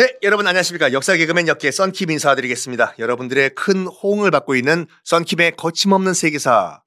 네, 0.00 0.16
여러분 0.22 0.46
안녕하십니까. 0.46 0.94
역사 0.94 1.14
개그맨 1.14 1.46
역계 1.46 1.70
썬킴 1.70 2.10
인사드리겠습니다. 2.10 2.94
여러분들의 2.98 3.50
큰 3.54 3.86
호응을 3.86 4.30
받고 4.30 4.54
있는 4.54 4.86
썬킴의 5.04 5.56
거침없는 5.56 6.14
세계사. 6.14 6.82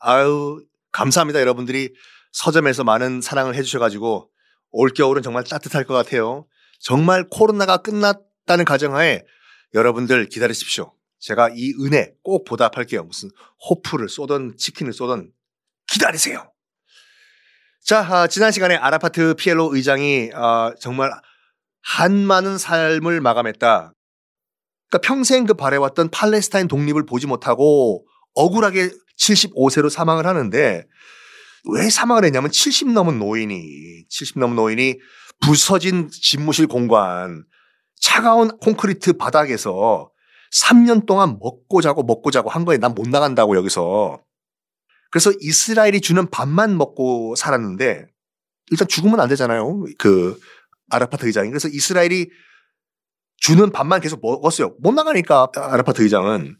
아유, 0.00 0.60
감사합니다. 0.90 1.40
여러분들이 1.40 1.94
서점에서 2.32 2.82
많은 2.82 3.20
사랑을 3.20 3.54
해주셔가지고 3.54 4.28
올겨울은 4.72 5.22
정말 5.22 5.44
따뜻할 5.44 5.84
것 5.84 5.94
같아요. 5.94 6.48
정말 6.80 7.28
코로나가 7.30 7.76
끝났다는 7.76 8.64
가정하에 8.64 9.22
여러분들 9.72 10.28
기다리십시오. 10.28 10.92
제가 11.20 11.50
이 11.54 11.72
은혜 11.84 12.14
꼭 12.24 12.44
보답할게요. 12.44 13.04
무슨 13.04 13.30
호프를 13.70 14.08
쏘던 14.08 14.56
치킨을 14.58 14.92
쏘던 14.92 15.30
기다리세요. 15.86 16.52
자, 17.84 18.00
아, 18.00 18.26
지난 18.26 18.50
시간에 18.50 18.74
아라파트 18.74 19.34
피엘로 19.34 19.72
의장이 19.72 20.32
아, 20.34 20.72
정말 20.80 21.12
한 21.86 22.26
많은 22.26 22.58
삶을 22.58 23.20
마감했다. 23.20 23.92
그러니까 24.90 25.06
평생 25.06 25.46
그 25.46 25.54
바래왔던 25.54 26.10
팔레스타인 26.10 26.66
독립을 26.68 27.06
보지 27.06 27.26
못하고 27.26 28.04
억울하게 28.34 28.90
75세로 29.18 29.88
사망을 29.88 30.26
하는데 30.26 30.84
왜 31.72 31.90
사망을 31.90 32.24
했냐면 32.24 32.50
70 32.50 32.92
넘은 32.92 33.18
노인이 33.18 34.04
70 34.08 34.38
넘은 34.40 34.56
노인이 34.56 34.98
부서진 35.40 36.08
집무실 36.10 36.66
공간 36.66 37.44
차가운 38.00 38.56
콘크리트 38.58 39.14
바닥에서 39.14 40.10
3년 40.62 41.06
동안 41.06 41.38
먹고 41.40 41.80
자고 41.82 42.02
먹고 42.02 42.30
자고 42.30 42.50
한 42.50 42.64
거에 42.64 42.78
난 42.78 42.94
못 42.94 43.08
나간다고 43.08 43.56
여기서 43.56 44.20
그래서 45.10 45.32
이스라엘이 45.40 46.00
주는 46.00 46.28
밥만 46.30 46.76
먹고 46.76 47.36
살았는데 47.36 48.06
일단 48.70 48.88
죽으면 48.88 49.20
안 49.20 49.28
되잖아요. 49.28 49.84
그 49.98 50.38
아라파트 50.90 51.26
의장이. 51.26 51.48
그래서 51.50 51.68
이스라엘이 51.68 52.30
주는 53.38 53.70
밥만 53.70 54.00
계속 54.00 54.20
먹었어요. 54.22 54.76
못 54.80 54.92
나가니까 54.92 55.48
아라파트 55.54 56.02
의장은 56.02 56.56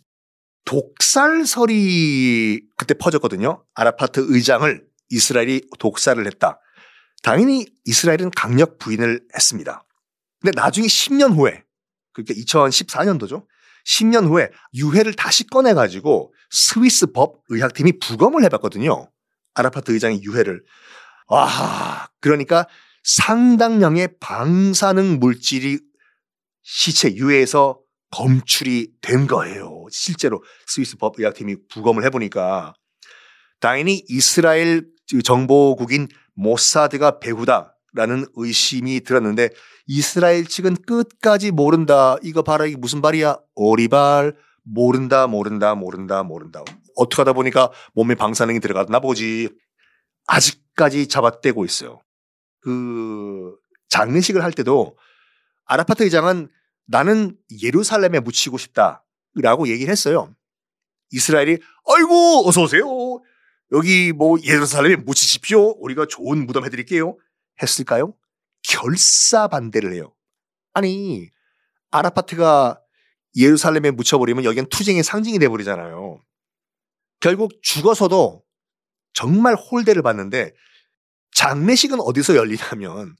독살설이 0.64 2.62
그때 2.76 2.94
퍼졌거든요. 2.94 3.64
아라파트 3.74 4.24
의장을 4.28 4.84
이스라엘이 5.08 5.62
독살을 5.78 6.26
했다. 6.26 6.60
당연히 7.22 7.66
이스라엘은 7.84 8.30
강력 8.32 8.78
부인을 8.78 9.20
했습니다. 9.34 9.84
근데 10.40 10.60
나중에 10.60 10.86
10년 10.86 11.34
후에, 11.36 11.64
그러니까 12.12 12.34
2014년도죠. 12.34 13.46
10년 13.86 14.28
후에 14.28 14.50
유해를 14.74 15.14
다시 15.14 15.46
꺼내가지고 15.46 16.34
스위스 16.50 17.06
법 17.06 17.42
의학팀이 17.48 18.00
부검을 18.00 18.42
해봤거든요. 18.44 19.10
아라파트 19.54 19.92
의장의 19.92 20.22
유해를. 20.22 20.62
와, 21.28 22.08
그러니까 22.20 22.66
상당량의 23.06 24.16
방사능 24.18 25.20
물질이 25.20 25.78
시체 26.62 27.14
유해에서 27.14 27.78
검출이 28.10 28.88
된 29.00 29.28
거예요. 29.28 29.84
실제로 29.90 30.42
스위스 30.66 30.96
법 30.96 31.18
의학팀이 31.18 31.56
부검을 31.68 32.04
해보니까 32.04 32.74
당연히 33.60 34.02
이스라엘 34.08 34.86
정보국인 35.24 36.08
모사드가 36.34 37.20
배후다라는 37.20 38.26
의심이 38.34 39.00
들었는데 39.00 39.50
이스라엘 39.86 40.44
측은 40.44 40.74
끝까지 40.86 41.52
모른다. 41.52 42.16
이거 42.24 42.42
봐라 42.42 42.66
이게 42.66 42.76
무슨 42.76 43.00
말이야? 43.00 43.36
오리발 43.54 44.34
모른다 44.64 45.28
모른다 45.28 45.76
모른다 45.76 46.24
모른다. 46.24 46.64
어떻게 46.96 47.20
하다 47.20 47.34
보니까 47.34 47.70
몸에 47.94 48.16
방사능이 48.16 48.58
들어갔나 48.58 48.98
보지. 48.98 49.48
아직까지 50.26 51.06
잡아떼고 51.06 51.64
있어요. 51.64 52.00
그 52.66 53.56
장례식을 53.90 54.42
할 54.42 54.50
때도 54.50 54.98
아라파트 55.66 56.02
의장은 56.02 56.48
나는 56.86 57.36
예루살렘에 57.62 58.18
묻히고 58.18 58.58
싶다라고 58.58 59.68
얘기를 59.68 59.88
했어요. 59.88 60.34
이스라엘이 61.12 61.58
아이고 61.88 62.48
어서 62.48 62.62
오세요. 62.62 62.82
여기 63.70 64.12
뭐 64.12 64.36
예루살렘에 64.42 64.96
묻히십시오. 64.96 65.76
우리가 65.80 66.06
좋은 66.06 66.44
무덤 66.44 66.64
해드릴게요. 66.64 67.16
했을까요? 67.62 68.14
결사 68.62 69.46
반대를 69.46 69.92
해요. 69.92 70.12
아니 70.72 71.30
아라파트가 71.92 72.80
예루살렘에 73.36 73.92
묻혀버리면 73.92 74.42
여기는 74.42 74.68
투쟁의 74.70 75.04
상징이 75.04 75.38
돼버리잖아요. 75.38 76.20
결국 77.20 77.52
죽어서도 77.62 78.42
정말 79.12 79.54
홀대를 79.54 80.02
받는데 80.02 80.52
장례식은 81.36 82.00
어디서 82.00 82.34
열리냐면 82.34 83.14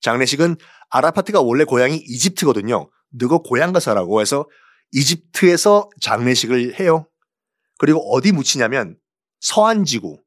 장례식은 0.00 0.56
아라파트가 0.90 1.40
원래 1.40 1.64
고향이 1.64 1.96
이집트거든요. 1.96 2.88
너가 3.10 3.38
고향 3.38 3.72
가서라고 3.72 4.20
해서 4.20 4.48
이집트에서 4.92 5.90
장례식을 6.00 6.78
해요. 6.78 7.08
그리고 7.78 8.00
어디 8.14 8.30
묻히냐면 8.30 8.96
서한지구, 9.40 10.22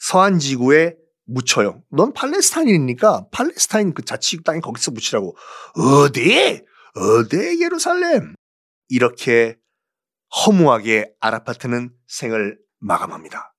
서한지구에 0.00 0.96
묻혀요. 1.26 1.84
넌 1.92 2.12
팔레스타인이니까 2.12 3.28
팔레스타인 3.30 3.94
그 3.94 4.02
자치구 4.04 4.42
땅에 4.42 4.58
거기서 4.58 4.90
묻히라고. 4.90 5.36
어디? 5.76 6.62
어디 6.96 7.62
예루살렘? 7.62 8.34
이렇게 8.88 9.56
허무하게 10.34 11.12
아라파트는 11.20 11.92
생을 12.08 12.58
마감합니다. 12.80 13.51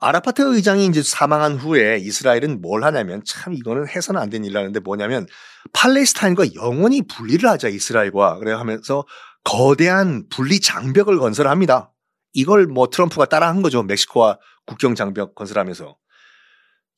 아라파트 0.00 0.42
의장이 0.42 0.86
이제 0.86 1.02
사망한 1.02 1.56
후에 1.56 1.98
이스라엘은 1.98 2.60
뭘 2.60 2.84
하냐면 2.84 3.22
참 3.24 3.54
이거는 3.54 3.88
해서는 3.88 4.20
안 4.20 4.30
되는 4.30 4.44
일이라는데 4.44 4.80
뭐냐면 4.80 5.26
팔레스타인과 5.72 6.54
영원히 6.54 7.02
분리를 7.02 7.48
하자 7.48 7.68
이스라엘과 7.68 8.38
그래 8.38 8.52
하면서 8.52 9.04
거대한 9.44 10.26
분리 10.28 10.60
장벽을 10.60 11.18
건설합니다. 11.18 11.92
이걸 12.32 12.66
뭐 12.66 12.88
트럼프가 12.88 13.26
따라한 13.26 13.62
거죠. 13.62 13.82
멕시코와 13.82 14.38
국경 14.66 14.94
장벽 14.94 15.34
건설하면서. 15.34 15.96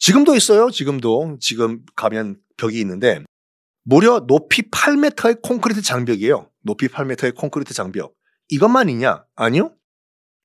지금도 0.01 0.35
있어요. 0.35 0.71
지금도 0.71 1.39
지금 1.41 1.81
가면 1.95 2.39
벽이 2.57 2.81
있는데 2.81 3.23
무려 3.85 4.21
높이 4.27 4.63
8m의 4.71 5.43
콘크리트 5.43 5.83
장벽이에요. 5.83 6.51
높이 6.63 6.89
8m의 6.89 7.35
콘크리트 7.37 7.75
장벽. 7.75 8.15
이것만 8.49 8.89
있냐? 8.89 9.25
아니요. 9.37 9.73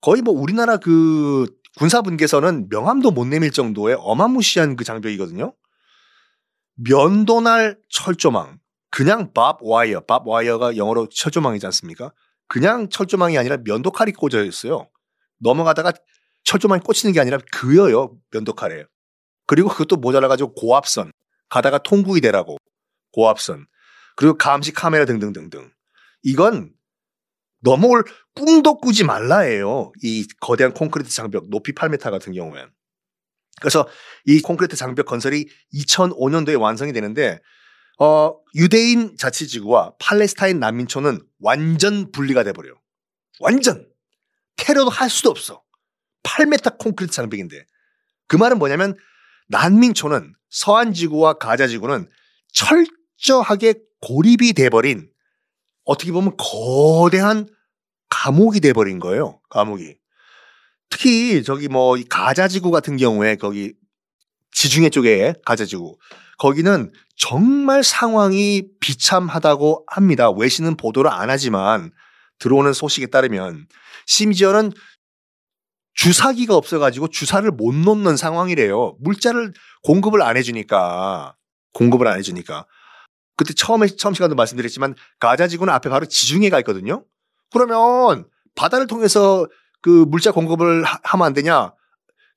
거의 0.02 0.22
뭐 0.22 0.34
우리나라 0.34 0.78
그 0.78 1.48
군사분계선은 1.78 2.70
명함도 2.70 3.12
못 3.12 3.26
내밀 3.26 3.52
정도의 3.52 3.98
어마무시한 4.00 4.76
그 4.76 4.84
장벽이거든요. 4.84 5.54
면도날 6.76 7.78
철조망. 7.90 8.60
그냥 8.90 9.34
밥 9.34 9.58
와이어. 9.62 10.02
밥 10.02 10.28
와이어가 10.28 10.78
영어로 10.78 11.10
철조망이지 11.10 11.66
않습니까? 11.68 12.14
그냥 12.48 12.90
철조망이 12.90 13.38
아니라 13.38 13.58
면도칼이 13.64 14.12
꽂혀 14.12 14.44
있어요. 14.44 14.90
넘어가다가 15.40 15.94
철조망이 16.44 16.82
꽂히는 16.82 17.14
게 17.14 17.20
아니라 17.20 17.40
그여요. 17.52 18.16
면도칼에. 18.32 18.86
그리고 19.48 19.70
그것도 19.70 19.98
모자라가지고 19.98 20.54
고압선. 20.54 21.12
가다가 21.50 21.80
통구이 21.80 22.22
되라고. 22.22 22.58
고압선. 23.14 23.66
그리고 24.16 24.38
감시 24.38 24.74
카메라 24.74 25.06
등등등등. 25.06 25.72
이건 26.22 26.72
넘어올 27.64 28.04
꿈도 28.36 28.78
꾸지 28.78 29.04
말라예요. 29.04 29.92
이 30.04 30.28
거대한 30.40 30.74
콘크리트 30.74 31.10
장벽 31.10 31.50
높이 31.50 31.72
8m 31.72 32.12
같은 32.12 32.34
경우엔. 32.34 32.70
그래서 33.62 33.88
이 34.26 34.42
콘크리트 34.42 34.76
장벽 34.76 35.06
건설이 35.06 35.48
2005년도에 35.74 36.60
완성이 36.60 36.92
되는데 36.92 37.40
어, 38.00 38.36
유대인 38.56 39.16
자치지구와 39.18 39.94
팔레스타인 40.00 40.60
난민촌은 40.60 41.20
완전 41.40 42.12
분리가 42.12 42.44
돼버려요. 42.44 42.76
완전 43.40 43.88
테러도 44.58 44.90
할 44.90 45.10
수도 45.10 45.30
없어. 45.30 45.64
8m 46.24 46.78
콘크리트 46.80 47.14
장벽인데 47.14 47.66
그 48.28 48.36
말은 48.36 48.58
뭐냐면 48.58 48.96
난민촌은 49.48 50.34
서한 50.50 50.94
지구와 50.94 51.34
가자 51.34 51.68
지구는 51.68 52.10
철저하게 52.54 53.76
고립이 54.02 54.54
돼버린 54.54 55.13
어떻게 55.86 56.12
보면 56.12 56.36
거대한 56.38 57.48
감옥이 58.10 58.60
돼버린 58.60 59.00
거예요. 59.00 59.40
감옥이. 59.50 59.96
특히 60.90 61.44
저기 61.44 61.68
뭐 61.68 61.98
가자지구 62.10 62.72
같은 62.72 62.98
경우에 62.98 63.36
거기 63.36 63.74
지중해 64.52 64.90
쪽에 64.92 65.34
가자지구 65.46 65.98
거기는 66.38 66.92
정말 67.16 67.84
상황이 67.84 68.64
비참하다고 68.80 69.86
합니다. 69.88 70.30
외신은 70.30 70.78
보도를 70.78 71.12
안 71.12 71.30
하지만 71.30 71.92
들어오는 72.40 72.74
소식에 72.74 73.08
따르면 73.08 73.68
심지어는 74.06 74.72
주사기가 75.96 76.56
없어가지고 76.56 77.10
주사를 77.10 77.50
못 77.52 77.74
놓는 77.74 78.18
상황이래요. 78.18 78.98
물자를 79.00 79.54
공급을 79.84 80.22
안 80.22 80.38
해주니까 80.38 81.36
공급을 81.74 82.08
안 82.08 82.18
해주니까 82.18 82.66
그때 83.36 83.54
처음에 83.54 83.88
처음 83.88 84.14
시간도 84.14 84.36
말씀드렸지만 84.36 84.96
가자지구는 85.20 85.74
앞에 85.74 85.90
바로 85.90 86.06
지중해가 86.06 86.60
있거든요. 86.60 87.06
그러면 87.52 88.28
바다를 88.56 88.88
통해서 88.88 89.48
그 89.82 89.90
물자 89.90 90.32
공급을 90.32 90.84
하, 90.84 91.00
하면 91.04 91.26
안 91.28 91.34
되냐? 91.34 91.74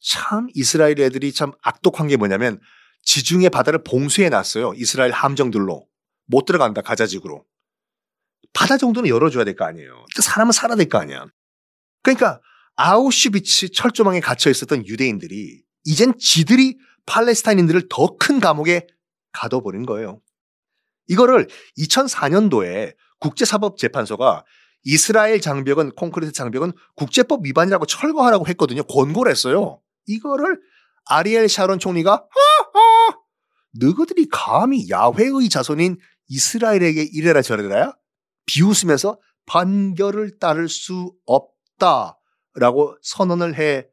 참 0.00 0.48
이스라엘 0.54 1.00
애들이 1.00 1.32
참 1.32 1.52
악독한 1.62 2.08
게 2.08 2.16
뭐냐면 2.16 2.60
지중해 3.02 3.48
바다를 3.50 3.82
봉쇄해 3.84 4.28
놨어요. 4.30 4.72
이스라엘 4.76 5.12
함정들로 5.12 5.86
못 6.26 6.44
들어간다 6.44 6.80
가자지구로. 6.82 7.44
바다 8.52 8.76
정도는 8.78 9.08
열어줘야 9.10 9.44
될 9.44 9.54
거 9.54 9.64
아니에요. 9.64 10.04
사람은 10.20 10.52
살아야 10.52 10.76
될 10.76 10.88
거 10.88 10.98
아니야. 10.98 11.26
그러니까 12.02 12.40
아우슈비츠 12.76 13.72
철조망에 13.72 14.20
갇혀 14.20 14.50
있었던 14.50 14.86
유대인들이 14.86 15.62
이젠 15.84 16.14
지들이 16.18 16.78
팔레스타인인들을 17.06 17.88
더 17.88 18.16
큰 18.16 18.40
감옥에 18.40 18.86
가둬버린 19.32 19.86
거예요. 19.86 20.20
이거를 21.08 21.48
2004년도에 21.78 22.94
국제사법재판소가 23.20 24.44
이스라엘 24.84 25.40
장벽은 25.40 25.92
콘크리트 25.92 26.32
장벽은 26.32 26.72
국제법 26.94 27.44
위반이라고 27.44 27.86
철거하라고 27.86 28.46
했거든요. 28.48 28.82
권고를 28.84 29.32
했어요. 29.32 29.80
이거를 30.06 30.60
아리엘 31.06 31.48
샤론 31.48 31.78
총리가 31.78 32.12
하하 32.12 33.18
너희들이 33.80 34.28
감히 34.30 34.88
야훼의 34.88 35.48
자손인 35.50 35.98
이스라엘에게 36.28 37.02
이래라 37.12 37.42
저래라 37.42 37.96
비웃으면서 38.46 39.18
반결을 39.46 40.38
따를 40.38 40.68
수 40.68 41.12
없다라고 41.26 42.96
선언을 43.02 43.56
해 43.58 43.86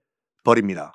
버립니다. 0.43 0.93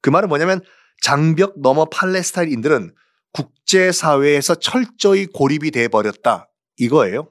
그 0.00 0.10
말은 0.10 0.28
뭐냐면 0.28 0.60
장벽 1.00 1.60
너머 1.60 1.86
팔레스타인인들은 1.86 2.94
국제사회에서 3.32 4.56
철저히 4.56 5.26
고립이 5.26 5.70
돼 5.70 5.88
버렸다 5.88 6.48
이거예요. 6.76 7.28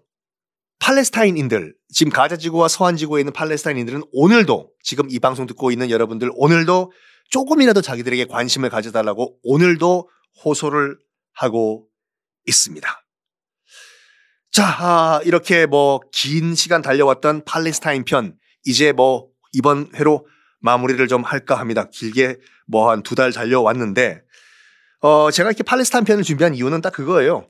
팔레스타인인들, 0.80 1.76
지금 1.94 2.12
가자지구와 2.12 2.68
서한지구에 2.68 3.22
있는 3.22 3.34
팔레스타인인들은 3.34 4.02
오늘도 4.14 4.72
지금 4.84 5.08
이 5.12 5.20
방송 5.20 5.46
듣고 5.46 5.72
있는 5.72 5.92
여러분들 5.92 6.32
오늘도 6.34 6.92
조금이라도 7.30 7.82
자기들에게 7.82 8.26
관심을 8.26 8.70
가져달라고 8.70 9.38
오늘도 9.44 10.10
호소를 10.44 10.98
하고 11.34 11.88
있습니다. 12.48 12.90
자, 14.52 14.66
아, 14.80 15.22
이렇게 15.24 15.66
뭐 15.66 16.00
긴 16.12 16.56
시간 16.56 16.82
달려왔던 16.82 17.46
팔레스타인 17.46 18.04
편 18.04 18.36
이제 18.66 18.92
뭐 18.92 19.30
이번 19.54 19.90
회로 19.96 20.26
마무리를 20.60 21.08
좀 21.08 21.24
할까 21.24 21.60
합니다. 21.60 21.90
길게 21.90 22.38
뭐 22.68 22.90
한 22.90 23.04
두 23.04 23.16
달 23.16 23.32
달려왔는데 23.32 24.24
어, 25.02 25.32
제가 25.32 25.50
이렇게 25.50 25.64
팔레스타인 25.64 26.06
편을 26.06 26.24
준비한 26.24 26.54
이유는 26.54 26.82
딱 26.82 26.94
그거예요. 26.94 27.48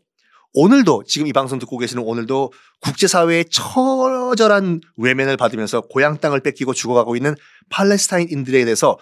오늘도 0.53 1.03
지금 1.05 1.27
이 1.27 1.33
방송 1.33 1.59
듣고 1.59 1.77
계시는 1.77 2.03
오늘도 2.03 2.51
국제사회의 2.81 3.45
처절한 3.45 4.81
외면을 4.97 5.37
받으면서 5.37 5.81
고향 5.81 6.17
땅을 6.17 6.41
뺏기고 6.41 6.73
죽어가고 6.73 7.15
있는 7.15 7.35
팔레스타인인들에 7.69 8.65
대해서 8.65 8.97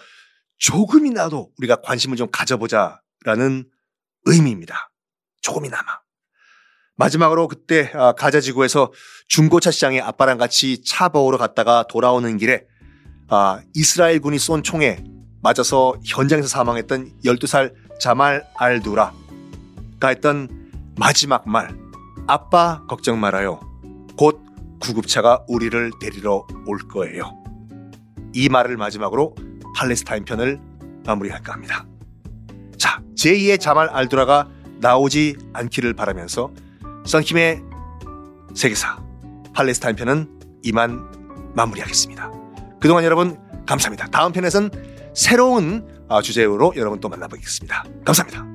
조금이라도 0.58 1.50
우리가 1.58 1.76
관심을 1.76 2.16
좀 2.16 2.28
가져보자라는 2.30 3.66
의미입니다. 4.26 4.90
조금이나마. 5.42 6.00
마지막으로 6.96 7.48
그때 7.48 7.90
아, 7.94 8.12
가자 8.12 8.40
지구에서 8.40 8.92
중고차 9.26 9.70
시장에 9.70 10.00
아빠랑 10.00 10.38
같이 10.38 10.84
차 10.84 11.08
보러 11.08 11.38
갔다가 11.38 11.84
돌아오는 11.88 12.36
길에 12.36 12.66
아, 13.28 13.60
이스라엘 13.74 14.20
군이 14.20 14.38
쏜 14.38 14.62
총에 14.62 15.02
맞아서 15.42 15.94
현장에서 16.04 16.46
사망했던 16.46 17.20
12살 17.24 17.89
자말 18.00 18.44
알두라가 18.56 19.12
했던 20.04 20.48
마지막 20.98 21.48
말, 21.48 21.76
아빠 22.26 22.82
걱정 22.88 23.20
말아요. 23.20 23.60
곧 24.16 24.42
구급차가 24.80 25.44
우리를 25.46 25.92
데리러 26.00 26.46
올 26.66 26.78
거예요. 26.88 27.36
이 28.32 28.48
말을 28.48 28.76
마지막으로 28.76 29.34
팔레스타인 29.76 30.24
편을 30.24 30.58
마무리할까 31.04 31.52
합니다. 31.52 31.84
자, 32.78 33.02
제2의 33.16 33.60
자말 33.60 33.88
알두라가 33.88 34.48
나오지 34.78 35.36
않기를 35.52 35.92
바라면서 35.94 36.50
썬킴의 37.04 37.62
세계사 38.54 38.98
팔레스타인 39.52 39.94
편은 39.96 40.40
이만 40.62 41.52
마무리하겠습니다. 41.54 42.30
그동안 42.80 43.04
여러분 43.04 43.38
감사합니다. 43.66 44.06
다음 44.06 44.32
편에선 44.32 44.70
새로운 45.14 45.99
주제로 46.22 46.72
여러분 46.76 46.98
또 47.00 47.08
만나보겠습니다. 47.08 47.84
감사합니다. 48.04 48.49